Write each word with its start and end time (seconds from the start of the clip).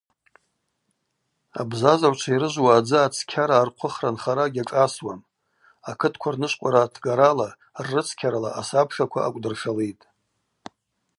Абзазагӏвчва 1.59 2.31
йрыжвуа 2.33 2.71
адзы 2.77 2.97
ацкьара 3.01 3.55
архъвыхра 3.63 4.09
нхара 4.15 4.45
гьашӏасуам, 4.53 5.21
акытква 5.89 6.29
рнышвкъвара 6.33 6.83
тгарала, 6.93 7.49
ррыцкьарала 7.87 8.49
асабшаква 8.59 9.19
акӏвдыршалитӏ. 9.27 10.03